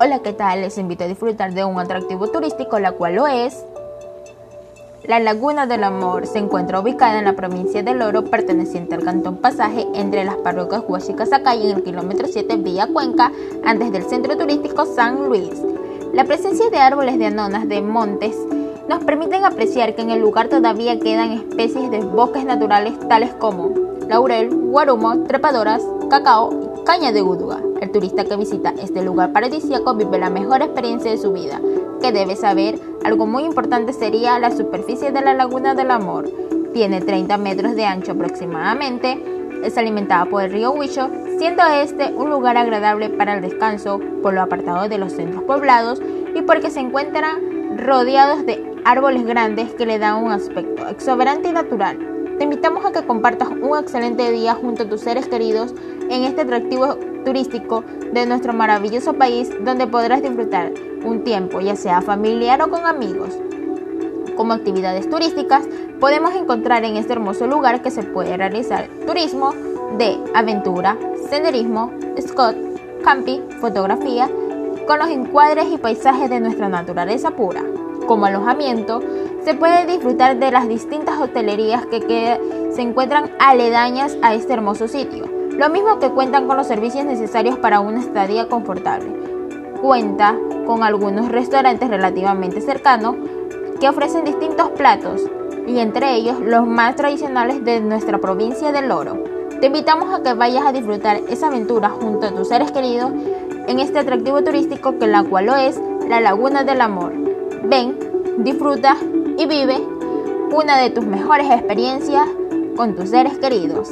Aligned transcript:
Hola, 0.00 0.20
¿qué 0.20 0.32
tal? 0.32 0.60
Les 0.60 0.78
invito 0.78 1.04
a 1.04 1.06
disfrutar 1.06 1.52
de 1.52 1.64
un 1.64 1.78
atractivo 1.78 2.28
turístico, 2.28 2.78
la 2.78 2.92
cual 2.92 3.16
lo 3.16 3.26
es. 3.26 3.64
La 5.04 5.20
Laguna 5.20 5.66
del 5.66 5.84
Amor 5.84 6.26
se 6.26 6.38
encuentra 6.38 6.80
ubicada 6.80 7.18
en 7.18 7.26
la 7.26 7.34
provincia 7.34 7.82
del 7.82 8.02
Oro, 8.02 8.24
perteneciente 8.24 8.94
al 8.94 9.04
cantón 9.04 9.36
Pasaje, 9.36 9.86
entre 9.94 10.24
las 10.24 10.36
parroquias 10.36 10.82
Huachica-Zacay 10.88 11.70
en 11.70 11.76
el 11.76 11.82
kilómetro 11.82 12.26
7 12.26 12.56
vía 12.56 12.88
Cuenca, 12.92 13.30
antes 13.64 13.92
del 13.92 14.04
centro 14.04 14.36
turístico 14.36 14.84
San 14.86 15.28
Luis. 15.28 15.50
La 16.12 16.24
presencia 16.24 16.70
de 16.70 16.78
árboles 16.78 17.18
de 17.18 17.26
anonas 17.26 17.68
de 17.68 17.82
montes 17.82 18.36
nos 18.88 19.04
permiten 19.04 19.44
apreciar 19.44 19.94
que 19.94 20.02
en 20.02 20.10
el 20.10 20.20
lugar 20.20 20.48
todavía 20.48 20.98
quedan 20.98 21.32
especies 21.32 21.90
de 21.90 22.00
bosques 22.00 22.44
naturales 22.44 22.98
tales 23.08 23.34
como 23.34 23.70
laurel, 24.08 24.54
guarumo, 24.54 25.24
trepadoras, 25.24 25.82
cacao 26.08 26.50
y 26.52 26.75
caña 26.86 27.10
de 27.10 27.20
gúduga. 27.20 27.60
El 27.80 27.90
turista 27.90 28.24
que 28.24 28.36
visita 28.36 28.72
este 28.80 29.02
lugar 29.02 29.32
paradisíaco 29.32 29.94
vive 29.94 30.18
la 30.18 30.30
mejor 30.30 30.62
experiencia 30.62 31.10
de 31.10 31.18
su 31.18 31.32
vida. 31.32 31.60
Que 32.00 32.12
debe 32.12 32.36
saber, 32.36 32.78
algo 33.04 33.26
muy 33.26 33.42
importante 33.42 33.92
sería 33.92 34.38
la 34.38 34.52
superficie 34.52 35.10
de 35.10 35.20
la 35.20 35.34
Laguna 35.34 35.74
del 35.74 35.90
Amor. 35.90 36.30
Tiene 36.72 37.00
30 37.00 37.36
metros 37.38 37.74
de 37.74 37.84
ancho 37.84 38.12
aproximadamente. 38.12 39.20
Es 39.64 39.76
alimentada 39.76 40.26
por 40.26 40.44
el 40.44 40.52
río 40.52 40.70
Huicho, 40.70 41.10
siendo 41.38 41.64
este 41.64 42.12
un 42.14 42.30
lugar 42.30 42.56
agradable 42.56 43.10
para 43.10 43.34
el 43.34 43.42
descanso 43.42 44.00
por 44.22 44.32
lo 44.32 44.42
apartado 44.42 44.88
de 44.88 44.98
los 44.98 45.12
centros 45.12 45.42
poblados 45.42 46.00
y 46.36 46.42
porque 46.42 46.70
se 46.70 46.80
encuentran 46.80 47.78
rodeados 47.78 48.46
de 48.46 48.64
árboles 48.84 49.26
grandes 49.26 49.74
que 49.74 49.86
le 49.86 49.98
dan 49.98 50.22
un 50.22 50.30
aspecto 50.30 50.86
exuberante 50.88 51.48
y 51.48 51.52
natural. 51.52 51.98
Te 52.38 52.44
invitamos 52.44 52.84
a 52.84 52.92
que 52.92 53.04
compartas 53.04 53.48
un 53.48 53.76
excelente 53.78 54.30
día 54.30 54.54
junto 54.54 54.82
a 54.82 54.88
tus 54.88 55.00
seres 55.00 55.26
queridos 55.26 55.74
en 56.10 56.24
este 56.24 56.42
atractivo 56.42 56.96
turístico 57.24 57.84
de 58.12 58.26
nuestro 58.26 58.52
maravilloso 58.52 59.14
país 59.14 59.50
donde 59.64 59.86
podrás 59.86 60.22
disfrutar 60.22 60.72
un 61.04 61.24
tiempo 61.24 61.60
ya 61.60 61.76
sea 61.76 62.00
familiar 62.00 62.62
o 62.62 62.70
con 62.70 62.86
amigos. 62.86 63.30
Como 64.36 64.52
actividades 64.52 65.08
turísticas 65.08 65.66
podemos 66.00 66.34
encontrar 66.34 66.84
en 66.84 66.96
este 66.96 67.14
hermoso 67.14 67.46
lugar 67.46 67.82
que 67.82 67.90
se 67.90 68.02
puede 68.02 68.36
realizar 68.36 68.88
turismo 69.06 69.52
de 69.98 70.18
aventura, 70.34 70.96
senderismo, 71.30 71.90
scott, 72.20 72.56
camping, 73.02 73.40
fotografía, 73.60 74.28
con 74.86 74.98
los 74.98 75.08
encuadres 75.08 75.66
y 75.72 75.78
paisajes 75.78 76.30
de 76.30 76.40
nuestra 76.40 76.68
naturaleza 76.68 77.30
pura 77.30 77.62
como 78.06 78.26
alojamiento, 78.26 79.02
se 79.44 79.54
puede 79.54 79.86
disfrutar 79.86 80.38
de 80.38 80.50
las 80.50 80.68
distintas 80.68 81.18
hotelerías 81.20 81.86
que 81.86 82.40
se 82.72 82.82
encuentran 82.82 83.30
aledañas 83.38 84.16
a 84.22 84.34
este 84.34 84.52
hermoso 84.52 84.88
sitio, 84.88 85.24
lo 85.50 85.68
mismo 85.70 85.98
que 85.98 86.10
cuentan 86.10 86.46
con 86.46 86.56
los 86.56 86.66
servicios 86.66 87.04
necesarios 87.04 87.58
para 87.58 87.80
una 87.80 88.00
estadía 88.00 88.48
confortable. 88.48 89.08
Cuenta 89.80 90.36
con 90.66 90.82
algunos 90.82 91.28
restaurantes 91.28 91.88
relativamente 91.88 92.60
cercanos 92.60 93.16
que 93.80 93.88
ofrecen 93.88 94.24
distintos 94.24 94.70
platos 94.70 95.22
y 95.66 95.78
entre 95.78 96.14
ellos 96.14 96.40
los 96.40 96.66
más 96.66 96.96
tradicionales 96.96 97.64
de 97.64 97.80
nuestra 97.80 98.18
provincia 98.18 98.72
del 98.72 98.90
Oro. 98.90 99.22
Te 99.60 99.66
invitamos 99.66 100.12
a 100.12 100.22
que 100.22 100.34
vayas 100.34 100.66
a 100.66 100.72
disfrutar 100.72 101.20
esa 101.28 101.46
aventura 101.46 101.88
junto 101.88 102.26
a 102.26 102.30
tus 102.30 102.48
seres 102.48 102.70
queridos 102.72 103.10
en 103.66 103.80
este 103.80 103.98
atractivo 103.98 104.42
turístico 104.44 104.98
que 104.98 105.06
la 105.06 105.24
cual 105.24 105.46
lo 105.46 105.56
es 105.56 105.80
la 106.08 106.20
Laguna 106.20 106.64
del 106.64 106.80
Amor. 106.80 107.12
Ven, 107.64 107.98
disfruta 108.38 108.96
y 109.38 109.46
vive 109.46 109.80
una 110.52 110.78
de 110.78 110.90
tus 110.90 111.06
mejores 111.06 111.50
experiencias 111.50 112.28
con 112.76 112.94
tus 112.94 113.10
seres 113.10 113.38
queridos. 113.38 113.90